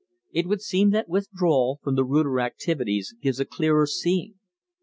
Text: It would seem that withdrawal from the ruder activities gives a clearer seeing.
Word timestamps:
It 0.31 0.47
would 0.47 0.63
seem 0.63 0.89
that 0.89 1.07
withdrawal 1.09 1.79
from 1.83 1.93
the 1.93 2.03
ruder 2.03 2.39
activities 2.39 3.13
gives 3.21 3.39
a 3.39 3.45
clearer 3.45 3.85
seeing. 3.85 4.33